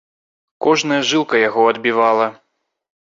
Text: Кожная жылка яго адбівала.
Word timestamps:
Кожная 0.67 0.97
жылка 1.11 1.35
яго 1.49 1.67
адбівала. 1.73 2.27